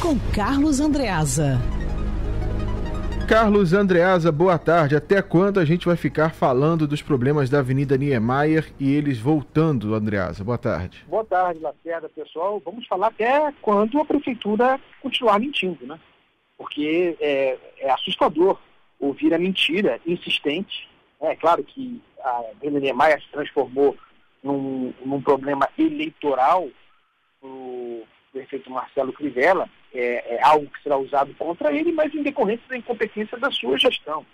com 0.00 0.16
Carlos 0.32 0.78
Andreasa. 0.80 1.58
Carlos 3.28 3.72
Andreasa, 3.72 4.30
boa 4.30 4.58
tarde. 4.58 4.94
Até 4.94 5.20
quando 5.20 5.58
a 5.58 5.64
gente 5.64 5.86
vai 5.86 5.96
ficar 5.96 6.32
falando 6.32 6.86
dos 6.86 7.02
problemas 7.02 7.50
da 7.50 7.58
Avenida 7.58 7.96
Niemeyer 7.96 8.72
e 8.78 8.94
eles 8.94 9.18
voltando, 9.18 9.94
Andreasa? 9.94 10.44
Boa 10.44 10.56
tarde. 10.56 11.04
Boa 11.08 11.24
tarde, 11.24 11.60
Lacerda, 11.60 12.08
pessoal. 12.08 12.62
Vamos 12.64 12.86
falar 12.86 13.08
até 13.08 13.52
quando 13.60 14.00
a 14.00 14.04
prefeitura 14.04 14.80
continuar 15.02 15.40
mentindo, 15.40 15.84
né? 15.84 15.98
Porque 16.56 17.16
é, 17.20 17.58
é 17.80 17.90
assustador 17.90 18.58
ouvir 19.00 19.34
a 19.34 19.38
mentira 19.38 20.00
insistente. 20.06 20.88
É 21.20 21.34
claro 21.34 21.62
que 21.64 22.00
a 22.22 22.44
Avenida 22.56 22.80
Niemeyer 22.80 23.20
se 23.20 23.30
transformou 23.32 23.96
num, 24.42 24.94
num 25.04 25.20
problema 25.20 25.68
eleitoral 25.76 26.68
o 27.42 28.04
prefeito 28.32 28.70
Marcelo 28.70 29.12
Crivella, 29.12 29.68
é, 29.92 30.36
é, 30.36 30.42
algo 30.42 30.66
que 30.70 30.82
será 30.82 30.96
usado 30.96 31.34
contra 31.34 31.72
ele, 31.72 31.92
mas 31.92 32.14
em 32.14 32.22
decorrência 32.22 32.64
da 32.68 32.76
incompetência 32.76 33.38
da 33.38 33.50
sua 33.50 33.78
gestão. 33.78 34.24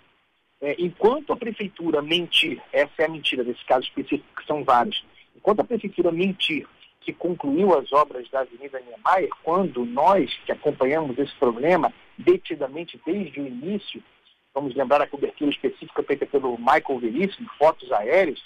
É, 0.61 0.75
enquanto 0.79 1.33
a 1.33 1.37
prefeitura 1.37 2.01
mentir, 2.01 2.61
essa 2.71 2.93
é 2.99 3.05
a 3.05 3.09
mentira 3.09 3.43
desse 3.43 3.63
caso 3.65 3.85
específico, 3.85 4.25
que 4.35 4.45
são 4.45 4.63
vários, 4.63 5.03
enquanto 5.35 5.59
a 5.59 5.63
prefeitura 5.63 6.11
mentir 6.11 6.67
que 7.01 7.13
concluiu 7.13 7.77
as 7.77 7.91
obras 7.93 8.27
da 8.29 8.39
Avenida 8.39 8.79
Niemeyer, 8.79 9.29
quando 9.43 9.85
nós 9.85 10.33
que 10.45 10.51
acompanhamos 10.51 11.17
esse 11.19 11.35
problema 11.35 11.93
detidamente 12.17 12.99
desde 13.05 13.39
o 13.39 13.47
início, 13.47 14.01
vamos 14.53 14.73
lembrar 14.73 15.01
a 15.01 15.07
cobertura 15.07 15.51
específica 15.51 16.01
feita 16.01 16.25
pelo 16.25 16.57
Michael 16.57 16.99
Veríssimo, 16.99 17.49
fotos 17.59 17.91
aéreas, 17.91 18.43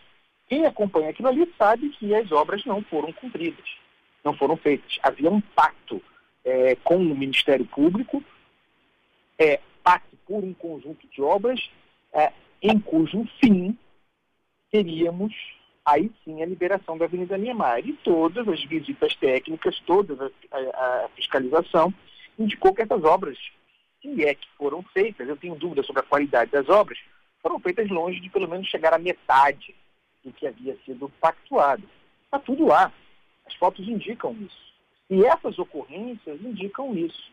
quem 0.48 0.66
acompanha 0.66 1.12
aquilo 1.12 1.30
ali 1.30 1.50
sabe 1.58 1.90
que 1.90 2.14
as 2.14 2.32
obras 2.32 2.66
não 2.66 2.82
foram 2.84 3.14
cumpridas 3.14 3.80
não 4.24 4.34
foram 4.34 4.58
feitas. 4.58 5.00
Havia 5.02 5.30
um 5.30 5.42
pacto 5.42 6.02
é, 6.50 6.76
com 6.84 6.98
o 6.98 7.16
Ministério 7.16 7.66
Público, 7.66 8.24
é, 9.38 9.60
pacto 9.84 10.18
por 10.26 10.44
um 10.44 10.54
conjunto 10.54 11.08
de 11.08 11.22
obras, 11.22 11.70
é, 12.12 12.32
em 12.62 12.80
cujo 12.80 13.28
fim 13.40 13.78
teríamos 14.72 15.34
aí 15.86 16.12
sim 16.24 16.42
a 16.42 16.46
liberação 16.46 16.98
da 16.98 17.06
Avenida 17.06 17.38
Niemeyer. 17.38 17.88
E 17.88 17.94
todas 17.94 18.48
as 18.48 18.64
visitas 18.66 19.16
técnicas, 19.16 19.80
toda 19.86 20.32
a, 20.52 20.58
a, 20.58 21.10
fiscalização 21.16 21.94
indicou 22.38 22.74
que 22.74 22.82
essas 22.82 23.04
obras, 23.04 23.38
se 24.02 24.24
é 24.24 24.34
que 24.34 24.48
foram 24.58 24.84
feitas, 24.94 25.28
eu 25.28 25.38
tenho 25.38 25.56
dúvidas 25.56 25.86
sobre 25.86 26.02
a 26.02 26.06
qualidade 26.06 26.52
das 26.52 26.68
obras, 26.70 27.00
foram 27.42 27.60
feitas 27.60 27.90
longe 27.90 28.20
de 28.20 28.30
pelo 28.30 28.48
menos 28.48 28.68
chegar 28.68 28.94
à 28.94 29.00
metade 29.00 29.76
do 30.24 30.32
que 30.32 30.48
havia 30.48 30.76
sido 30.86 31.10
pactuado. 31.22 31.84
Está 32.26 32.40
tudo 32.40 32.66
lá. 32.66 32.92
As 33.46 33.56
fotos 33.56 33.88
indicam 33.88 34.36
isso. 34.40 34.69
E 35.10 35.26
essas 35.26 35.58
ocorrências 35.58 36.40
indicam 36.42 36.96
isso. 36.96 37.32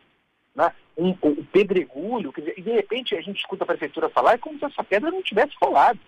Né? 0.55 0.73
Um, 0.97 1.11
o 1.11 1.45
pedregulho, 1.45 2.33
dizer, 2.35 2.55
e 2.57 2.63
de 2.63 2.73
repente 2.73 3.15
a 3.15 3.21
gente 3.21 3.39
escuta 3.39 3.65
a 3.65 3.67
prefeitura 3.67 4.09
falar, 4.09 4.35
é 4.35 4.39
como 4.39 4.59
se 4.59 4.65
essa 4.65 4.83
pedra 4.83 5.11
não 5.11 5.23
tivesse 5.23 5.53
rolado. 5.61 6.01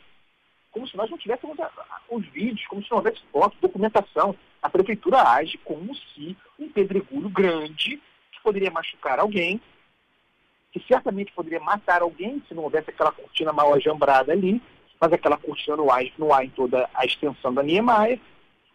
Como 0.70 0.88
se 0.88 0.96
nós 0.96 1.10
não 1.10 1.18
tivéssemos 1.18 1.56
os 2.10 2.26
vídeos, 2.28 2.66
como 2.66 2.82
se 2.82 2.90
não 2.90 2.98
houvesse 2.98 3.20
foto, 3.32 3.56
documentação. 3.60 4.34
A 4.62 4.70
prefeitura 4.70 5.22
age 5.22 5.58
como 5.58 5.94
se 5.94 6.36
um 6.58 6.68
pedregulho 6.68 7.28
grande, 7.28 8.00
que 8.32 8.40
poderia 8.42 8.70
machucar 8.70 9.18
alguém, 9.18 9.60
que 10.72 10.82
certamente 10.86 11.32
poderia 11.32 11.60
matar 11.60 12.02
alguém 12.02 12.42
se 12.46 12.54
não 12.54 12.64
houvesse 12.64 12.90
aquela 12.90 13.12
cortina 13.12 13.52
mal 13.52 13.74
ajambrada 13.74 14.32
ali, 14.32 14.60
mas 15.00 15.12
aquela 15.12 15.36
cortina 15.36 15.76
no 15.76 15.90
ar, 15.90 16.04
no 16.18 16.32
ar 16.32 16.44
em 16.44 16.50
toda 16.50 16.88
a 16.94 17.04
extensão 17.04 17.52
da 17.52 17.62
Niemeyer, 17.62 18.18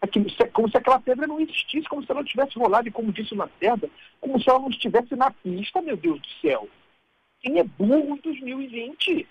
é 0.04 0.46
como 0.48 0.68
se 0.70 0.76
aquela 0.76 1.00
pedra 1.00 1.26
não 1.26 1.40
existisse, 1.40 1.88
como 1.88 2.04
se 2.04 2.10
ela 2.10 2.20
não 2.20 2.26
tivesse 2.26 2.58
rolado, 2.58 2.88
e 2.88 2.92
como 2.92 3.12
disse 3.12 3.34
o 3.34 3.36
Lacerda, 3.36 3.88
como 4.20 4.40
se 4.40 4.48
ela 4.48 4.58
não 4.58 4.70
estivesse 4.70 5.16
na 5.16 5.30
pista, 5.30 5.80
meu 5.80 5.96
Deus 5.96 6.20
do 6.20 6.28
céu. 6.40 6.68
Quem 7.40 7.58
é 7.58 7.64
burro 7.64 8.16
em 8.16 8.20
2020? 8.20 9.26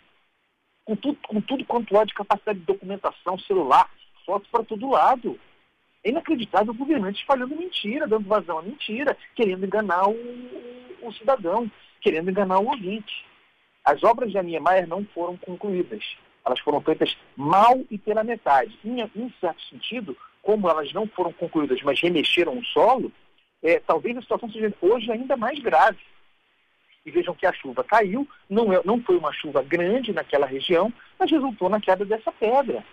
Com 0.85 0.95
tudo, 0.95 1.17
com 1.27 1.41
tudo 1.41 1.65
quanto 1.65 1.97
há 1.97 2.03
de 2.03 2.13
capacidade 2.13 2.59
de 2.59 2.65
documentação, 2.65 3.39
celular, 3.39 3.89
fotos 4.25 4.49
para 4.49 4.63
todo 4.63 4.89
lado. 4.89 5.39
É 6.03 6.09
inacreditável 6.09 6.73
o 6.73 6.77
governante 6.77 7.21
espalhando 7.21 7.55
mentira, 7.55 8.07
dando 8.07 8.27
vazão 8.27 8.59
à 8.59 8.61
mentira, 8.61 9.17
querendo 9.35 9.65
enganar 9.65 10.09
o, 10.09 10.15
o 11.01 11.13
cidadão, 11.13 11.71
querendo 12.01 12.29
enganar 12.29 12.59
o 12.59 12.67
ouvinte. 12.67 13.25
As 13.85 14.03
obras 14.03 14.31
de 14.31 14.41
Niemeyer 14.41 14.87
não 14.87 15.05
foram 15.05 15.37
concluídas. 15.37 16.03
Elas 16.45 16.59
foram 16.59 16.81
feitas 16.81 17.15
mal 17.37 17.81
e 17.89 17.97
pela 17.97 18.23
metade. 18.23 18.77
Em, 18.83 19.01
em 19.01 19.33
certo 19.39 19.61
sentido, 19.69 20.17
como 20.43 20.69
elas 20.69 20.93
não 20.93 21.07
foram 21.07 21.31
concluídas, 21.33 21.81
mas 21.81 21.99
remexeram 21.99 22.59
o 22.59 22.65
solo, 22.65 23.11
é, 23.63 23.79
talvez 23.79 24.15
a 24.17 24.21
situação 24.21 24.51
seja 24.51 24.71
hoje 24.81 25.11
ainda 25.11 25.35
mais 25.35 25.57
grave. 25.57 25.97
E 27.05 27.11
vejam 27.11 27.33
que 27.33 27.45
a 27.45 27.53
chuva 27.53 27.83
caiu, 27.83 28.27
não, 28.49 28.71
é, 28.71 28.81
não 28.85 29.01
foi 29.01 29.17
uma 29.17 29.33
chuva 29.33 29.63
grande 29.63 30.13
naquela 30.13 30.45
região, 30.45 30.93
mas 31.17 31.31
resultou 31.31 31.69
na 31.69 31.79
queda 31.79 32.05
dessa 32.05 32.31
pedra. 32.31 32.83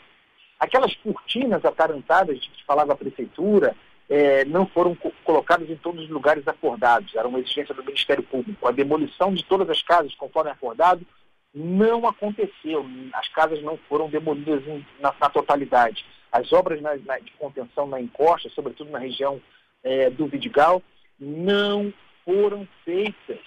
Aquelas 0.59 0.95
cortinas 0.97 1.65
atarantadas 1.65 2.41
de 2.41 2.49
que 2.51 2.65
falava 2.65 2.93
a 2.93 2.97
prefeitura 2.97 3.77
é, 4.09 4.45
não 4.45 4.67
foram 4.67 4.95
co 4.95 5.13
colocadas 5.25 5.69
em 5.69 5.77
todos 5.77 6.05
os 6.05 6.11
lugares 6.11 6.47
acordados, 6.47 7.15
era 7.15 7.27
uma 7.27 7.39
exigência 7.39 7.75
do 7.75 7.85
Ministério 7.85 8.23
Público. 8.23 8.67
A 8.67 8.73
demolição 8.73 9.33
de 9.35 9.45
todas 9.45 9.69
as 9.69 9.83
casas, 9.83 10.15
conforme 10.15 10.51
acordado, 10.51 11.07
não 11.55 12.07
aconteceu. 12.07 12.87
As 13.13 13.29
casas 13.29 13.63
não 13.63 13.77
foram 13.89 14.09
demolidas 14.09 14.67
em, 14.67 14.85
na, 15.01 15.15
na 15.21 15.29
totalidade. 15.29 16.05
As 16.31 16.53
obras 16.53 16.81
na, 16.81 16.97
na, 16.97 17.19
de 17.19 17.33
contenção 17.33 17.87
na 17.87 18.01
encosta, 18.01 18.49
sobretudo 18.51 18.91
na 18.91 18.99
região 18.99 19.41
é, 19.83 20.11
do 20.11 20.27
Vidigal, 20.27 20.83
não 21.19 21.93
foram 22.25 22.67
feitas. 22.85 23.41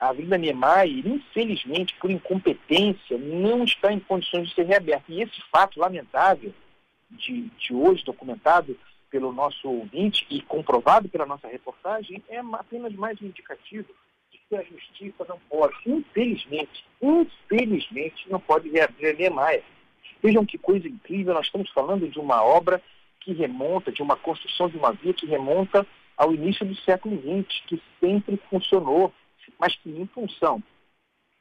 A 0.00 0.08
Avenida 0.08 0.38
Niemeyer, 0.38 1.06
infelizmente, 1.06 1.94
por 2.00 2.10
incompetência, 2.10 3.16
não 3.18 3.64
está 3.64 3.92
em 3.92 4.00
condições 4.00 4.48
de 4.48 4.54
ser 4.54 4.66
reaberta. 4.66 5.04
E 5.08 5.22
esse 5.22 5.40
fato 5.50 5.78
lamentável 5.78 6.52
de, 7.10 7.42
de 7.58 7.74
hoje, 7.74 8.04
documentado 8.04 8.76
pelo 9.10 9.32
nosso 9.32 9.68
ouvinte 9.68 10.26
e 10.28 10.42
comprovado 10.42 11.08
pela 11.08 11.26
nossa 11.26 11.46
reportagem, 11.46 12.22
é 12.28 12.38
apenas 12.38 12.92
mais 12.94 13.20
um 13.22 13.26
indicativo 13.26 13.88
que 14.48 14.56
a 14.56 14.62
justiça 14.62 15.24
não 15.28 15.38
pode, 15.48 15.74
infelizmente, 15.86 16.84
infelizmente, 17.00 18.30
não 18.30 18.40
pode 18.40 18.68
reabrir 18.68 19.10
a 19.10 19.12
Niemeyer. 19.12 19.62
Vejam 20.22 20.44
que 20.44 20.58
coisa 20.58 20.88
incrível, 20.88 21.34
nós 21.34 21.46
estamos 21.46 21.70
falando 21.70 22.08
de 22.08 22.18
uma 22.18 22.42
obra 22.42 22.82
que 23.20 23.32
remonta, 23.32 23.90
de 23.90 24.02
uma 24.02 24.16
construção 24.16 24.68
de 24.68 24.76
uma 24.76 24.92
via 24.92 25.14
que 25.14 25.26
remonta 25.26 25.86
ao 26.16 26.32
início 26.32 26.64
do 26.64 26.76
século 26.76 27.16
XX, 27.16 27.62
que 27.66 27.82
sempre 28.00 28.36
funcionou, 28.48 29.12
mas 29.58 29.74
que 29.76 29.90
em 29.90 30.06
função 30.06 30.62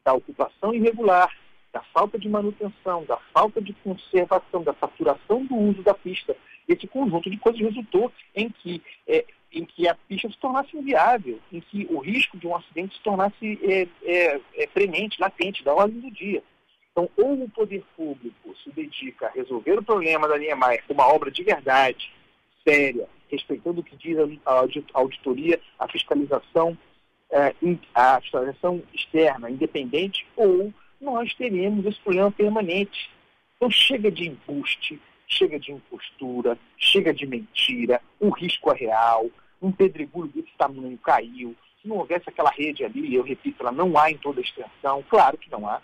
da 0.03 0.13
ocupação 0.13 0.73
irregular, 0.73 1.29
da 1.71 1.81
falta 1.93 2.19
de 2.19 2.29
manutenção, 2.29 3.03
da 3.05 3.17
falta 3.33 3.61
de 3.61 3.73
conservação, 3.73 4.63
da 4.63 4.73
saturação 4.75 5.45
do 5.45 5.55
uso 5.55 5.81
da 5.81 5.93
pista, 5.93 6.35
esse 6.67 6.87
conjunto 6.87 7.29
de 7.29 7.37
coisas 7.37 7.61
resultou 7.61 8.11
em 8.35 8.49
que, 8.49 8.81
é, 9.07 9.25
em 9.51 9.65
que 9.65 9.87
a 9.87 9.95
pista 9.95 10.29
se 10.29 10.37
tornasse 10.37 10.75
inviável, 10.75 11.39
em 11.51 11.59
que 11.59 11.87
o 11.89 11.99
risco 11.99 12.37
de 12.37 12.47
um 12.47 12.55
acidente 12.55 12.95
se 12.95 13.03
tornasse 13.03 13.59
é, 13.63 13.87
é, 14.03 14.41
é 14.55 14.67
premente, 14.67 15.19
latente, 15.19 15.63
da 15.63 15.73
ordem 15.73 15.99
do 15.99 16.11
dia. 16.11 16.43
Então, 16.91 17.09
ou 17.17 17.43
o 17.43 17.49
poder 17.49 17.83
público 17.95 18.55
se 18.63 18.71
dedica 18.71 19.27
a 19.27 19.31
resolver 19.31 19.79
o 19.79 19.83
problema 19.83 20.27
da 20.27 20.37
linha 20.37 20.55
Maia 20.55 20.83
com 20.87 20.93
uma 20.93 21.07
obra 21.07 21.31
de 21.31 21.43
verdade, 21.43 22.11
séria, 22.63 23.07
respeitando 23.29 23.81
o 23.81 23.83
que 23.83 23.95
diz 23.95 24.15
a 24.45 24.63
auditoria, 24.93 25.59
a 25.79 25.87
fiscalização, 25.87 26.77
é, 27.31 27.55
a 27.95 28.21
fiscalização 28.21 28.83
externa, 28.93 29.49
independente, 29.49 30.25
ou 30.35 30.71
nós 31.01 31.33
teremos 31.33 31.83
esse 31.85 31.99
problema 31.99 32.31
permanente. 32.31 33.09
Então, 33.57 33.71
chega 33.71 34.11
de 34.11 34.29
embuste, 34.29 35.01
chega 35.33 35.59
de 35.59 35.71
impostura, 35.71 36.57
chega 36.77 37.13
de 37.13 37.25
mentira, 37.25 38.01
o 38.19 38.29
risco 38.29 38.71
é 38.71 38.75
real, 38.75 39.27
um 39.61 39.71
pedregulho 39.71 40.29
desse 40.29 40.51
tamanho 40.57 40.97
caiu, 40.97 41.55
se 41.81 41.87
não 41.87 41.97
houvesse 41.97 42.29
aquela 42.29 42.49
rede 42.49 42.85
ali, 42.85 43.13
eu 43.13 43.23
repito, 43.23 43.61
ela 43.61 43.71
não 43.71 43.97
há 43.97 44.09
em 44.09 44.17
toda 44.17 44.39
a 44.39 44.43
extensão, 44.43 45.03
claro 45.09 45.37
que 45.37 45.51
não 45.51 45.67
há, 45.67 45.81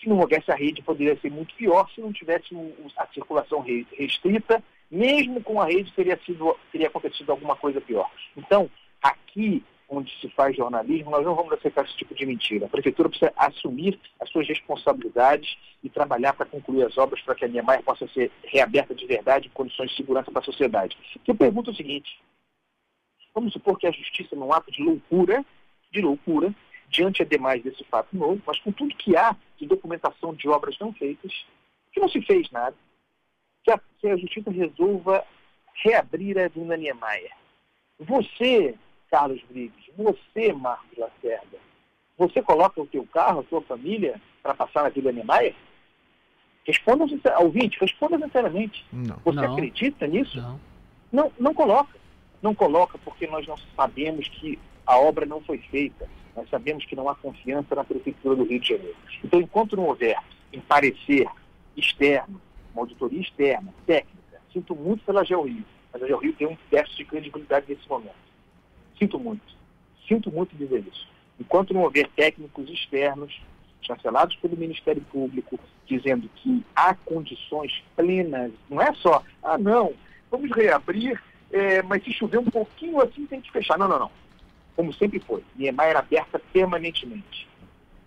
se 0.00 0.08
não 0.08 0.18
houvesse 0.18 0.50
a 0.50 0.54
rede, 0.54 0.82
poderia 0.82 1.18
ser 1.20 1.30
muito 1.30 1.54
pior. 1.54 1.90
Se 1.90 2.00
não 2.00 2.12
tivesse 2.12 2.54
a 2.96 3.06
circulação 3.08 3.64
restrita, 3.92 4.62
mesmo 4.90 5.42
com 5.42 5.60
a 5.60 5.66
rede, 5.66 5.92
teria, 5.92 6.18
sido, 6.24 6.56
teria 6.70 6.86
acontecido 6.86 7.30
alguma 7.30 7.56
coisa 7.56 7.80
pior. 7.80 8.08
Então, 8.36 8.70
aqui 9.02 9.64
onde 9.88 10.14
se 10.20 10.28
faz 10.30 10.54
jornalismo, 10.54 11.10
nós 11.10 11.24
não 11.24 11.34
vamos 11.34 11.52
aceitar 11.52 11.84
esse 11.84 11.96
tipo 11.96 12.14
de 12.14 12.26
mentira. 12.26 12.66
A 12.66 12.68
prefeitura 12.68 13.08
precisa 13.08 13.32
assumir 13.36 13.98
as 14.20 14.28
suas 14.30 14.46
responsabilidades 14.46 15.56
e 15.82 15.88
trabalhar 15.88 16.34
para 16.34 16.46
concluir 16.46 16.84
as 16.84 16.98
obras 16.98 17.22
para 17.22 17.34
que 17.34 17.44
a 17.44 17.48
Niemeyer 17.48 17.82
possa 17.82 18.06
ser 18.08 18.30
reaberta 18.44 18.94
de 18.94 19.06
verdade 19.06 19.48
em 19.48 19.50
condições 19.50 19.90
de 19.90 19.96
segurança 19.96 20.30
para 20.30 20.42
a 20.42 20.44
sociedade. 20.44 20.96
Eu 21.26 21.34
pergunto 21.34 21.70
o 21.70 21.74
seguinte, 21.74 22.20
vamos 23.34 23.52
supor 23.52 23.78
que 23.78 23.86
a 23.86 23.90
justiça, 23.90 24.36
num 24.36 24.52
ato 24.52 24.70
de 24.70 24.82
loucura, 24.82 25.44
de 25.90 26.02
loucura, 26.02 26.54
diante 26.90 27.22
ademais 27.22 27.62
desse 27.62 27.84
fato 27.84 28.14
novo, 28.16 28.42
mas 28.46 28.58
com 28.60 28.72
tudo 28.72 28.94
que 28.94 29.16
há 29.16 29.36
de 29.56 29.66
documentação 29.66 30.34
de 30.34 30.48
obras 30.48 30.78
não 30.78 30.92
feitas, 30.92 31.32
que 31.92 32.00
não 32.00 32.08
se 32.08 32.20
fez 32.22 32.50
nada, 32.50 32.76
que 33.64 33.70
a, 33.70 33.80
que 34.00 34.08
a 34.08 34.16
justiça 34.16 34.50
resolva 34.50 35.24
reabrir 35.74 36.38
a 36.38 36.46
Avenida 36.46 36.76
Niemeyer. 36.76 37.32
Você, 38.00 38.74
Carlos 39.10 39.42
Briggs, 39.50 39.90
você, 39.96 40.52
Marcos 40.52 40.96
Lacerda, 40.96 41.58
você 42.16 42.42
coloca 42.42 42.80
o 42.80 42.86
teu 42.86 43.06
carro, 43.06 43.40
a 43.40 43.44
tua 43.44 43.62
família, 43.62 44.20
para 44.42 44.54
passar 44.54 44.82
na 44.82 44.88
Vila 44.88 45.12
Niemeyer? 45.12 45.54
Responda, 46.66 47.04
ouvinte, 47.38 47.78
responda 47.80 48.18
sinceramente. 48.18 48.84
Não. 48.92 49.16
Você 49.24 49.36
não. 49.36 49.52
acredita 49.52 50.06
nisso? 50.06 50.36
Não. 50.36 50.60
não. 51.12 51.32
Não 51.38 51.54
coloca. 51.54 51.96
Não 52.42 52.54
coloca 52.54 52.98
porque 52.98 53.26
nós 53.26 53.46
não 53.46 53.56
sabemos 53.76 54.28
que 54.28 54.58
a 54.86 54.98
obra 54.98 55.24
não 55.24 55.40
foi 55.40 55.58
feita. 55.58 56.08
Nós 56.36 56.48
sabemos 56.50 56.84
que 56.84 56.94
não 56.94 57.08
há 57.08 57.14
confiança 57.14 57.74
na 57.74 57.84
Prefeitura 57.84 58.36
do 58.36 58.44
Rio 58.44 58.60
de 58.60 58.68
Janeiro. 58.68 58.96
Então, 59.24 59.40
enquanto 59.40 59.76
não 59.76 59.86
houver 59.86 60.18
em 60.52 60.60
parecer 60.60 61.26
externo, 61.76 62.40
uma 62.72 62.82
auditoria 62.82 63.20
externa, 63.20 63.72
técnica, 63.86 64.40
sinto 64.52 64.74
muito 64.74 65.04
pela 65.04 65.24
GeoRio, 65.24 65.64
mas 65.92 66.02
a 66.02 66.06
GeoRio 66.06 66.32
tem 66.34 66.46
um 66.46 66.56
déficit 66.70 66.98
de 66.98 67.04
credibilidade 67.06 67.66
nesse 67.68 67.88
momento. 67.88 68.27
Sinto 68.98 69.18
muito. 69.18 69.56
Sinto 70.06 70.30
muito 70.30 70.56
dizer 70.56 70.84
isso. 70.90 71.06
Enquanto 71.38 71.72
não 71.72 71.82
houver 71.82 72.08
técnicos 72.16 72.68
externos, 72.68 73.40
chancelados 73.80 74.36
pelo 74.36 74.56
Ministério 74.56 75.02
Público, 75.02 75.58
dizendo 75.86 76.28
que 76.36 76.64
há 76.74 76.94
condições 76.94 77.82
plenas, 77.96 78.52
não 78.68 78.82
é 78.82 78.92
só, 78.94 79.22
ah, 79.42 79.56
não, 79.56 79.94
vamos 80.30 80.50
reabrir, 80.50 81.20
é, 81.50 81.82
mas 81.82 82.04
se 82.04 82.12
chover 82.12 82.38
um 82.38 82.44
pouquinho 82.44 83.00
assim 83.00 83.24
tem 83.26 83.40
que 83.40 83.50
fechar. 83.50 83.78
Não, 83.78 83.88
não, 83.88 83.98
não. 83.98 84.10
Como 84.76 84.92
sempre 84.92 85.18
foi. 85.20 85.42
Niemeyer 85.56 85.90
era 85.90 85.98
aberta 86.00 86.40
permanentemente. 86.52 87.48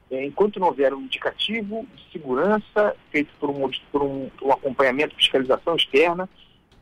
É, 0.09 0.25
enquanto 0.25 0.59
não 0.59 0.67
houver 0.67 0.93
um 0.93 1.01
indicativo 1.01 1.87
de 1.95 2.11
segurança 2.11 2.95
feito 3.11 3.31
por 3.39 3.49
um, 3.49 3.69
por 3.91 4.03
um, 4.03 4.29
um 4.41 4.51
acompanhamento, 4.51 5.15
fiscalização 5.15 5.75
externa, 5.75 6.29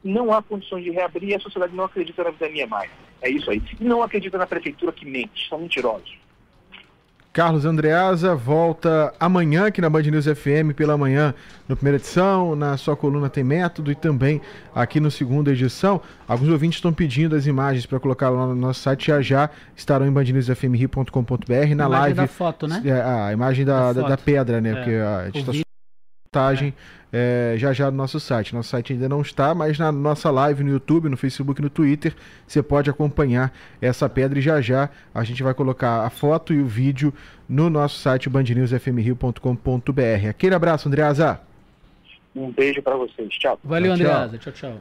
não 0.04 0.32
há 0.34 0.42
condições 0.42 0.84
de 0.84 0.92
reabrir 0.92 1.30
e 1.30 1.36
a 1.36 1.40
sociedade 1.40 1.76
não 1.76 1.86
acredita 1.86 2.24
na 2.24 2.32
vida 2.32 2.48
Niemeyer. 2.48 2.90
É 3.22 3.30
isso 3.30 3.52
aí. 3.52 3.62
E 3.80 3.84
não 3.84 4.02
acredita 4.02 4.38
na 4.38 4.48
prefeitura 4.48 4.92
que 4.92 5.06
mente, 5.06 5.48
são 5.50 5.60
mentirosos. 5.60 6.18
Carlos 7.32 7.64
Andreasa 7.64 8.36
volta 8.36 9.14
amanhã 9.20 9.68
aqui 9.68 9.80
na 9.80 9.90
Band 9.90 10.02
News 10.02 10.26
FM 10.26 10.74
pela 10.76 10.98
manhã, 10.98 11.34
na 11.68 11.76
primeira 11.76 11.98
edição, 11.98 12.56
na 12.56 12.76
sua 12.76 12.96
coluna 12.96 13.30
Tem 13.30 13.44
Método 13.44 13.92
e 13.92 13.96
também 13.96 14.42
aqui 14.74 15.00
no 15.00 15.12
segunda 15.12 15.52
edição. 15.52 16.02
Alguns 16.28 16.50
ouvintes 16.50 16.78
estão 16.78 16.92
pedindo 16.92 17.36
as 17.36 17.46
imagens 17.46 17.86
para 17.86 18.00
colocar 18.00 18.30
lá 18.30 18.48
no 18.48 18.56
nosso 18.56 18.80
site, 18.80 19.08
já 19.08 19.22
já 19.22 19.50
estarão 19.76 20.08
em 20.08 20.12
bandnewsfmrio.com.br 20.12 21.76
na 21.76 21.88
live. 21.88 22.16
da 22.16 22.28
foto, 22.28 22.68
né? 22.68 22.82
É, 22.84 23.00
a 23.00 23.32
imagem 23.32 23.64
da, 23.64 23.94
da, 23.94 24.08
da 24.10 24.18
pedra, 24.18 24.60
né? 24.60 24.72
É. 24.72 24.76
Porque 24.76 24.92
a 24.96 25.26
gente 25.26 25.40
está 25.40 25.69
montagem 26.30 26.76
é. 27.12 27.54
é, 27.56 27.58
já 27.58 27.74
já 27.74 27.90
no 27.90 27.98
nosso 27.98 28.20
site. 28.20 28.54
Nosso 28.54 28.70
site 28.70 28.94
ainda 28.94 29.10
não 29.10 29.22
está, 29.22 29.56
mas 29.56 29.80
na 29.80 29.92
nossa 29.92 30.30
live 30.30 30.64
no 30.64 30.70
YouTube, 30.70 31.10
no 31.10 31.18
Facebook, 31.18 31.60
no 31.60 31.72
Twitter, 31.72 32.14
você 32.46 32.62
pode 32.62 32.88
acompanhar 32.90 33.52
essa 33.82 34.08
pedra 34.08 34.38
e 34.38 34.42
já 34.42 34.62
já 34.62 34.90
a 35.14 35.24
gente 35.24 35.42
vai 35.42 35.56
colocar 35.56 36.06
a 36.06 36.10
foto 36.12 36.54
e 36.54 36.62
o 36.62 36.68
vídeo 36.68 37.12
no 37.48 37.70
nosso 37.70 37.98
site 37.98 38.30
bandnewsfmrio.com.br. 38.30 40.30
Aquele 40.30 40.54
abraço, 40.54 40.88
Andreasa. 40.88 41.42
Um 42.36 42.52
beijo 42.52 42.84
para 42.84 42.96
vocês. 42.96 43.28
Tchau. 43.30 43.60
Valeu, 43.64 43.96
tchau, 43.96 44.06
Andreasa. 44.06 44.38
Tchau, 44.38 44.54
tchau. 44.54 44.80